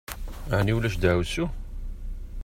Ɛni 0.57 0.73
ulac 0.77 0.95
deɛwessu? 0.97 1.45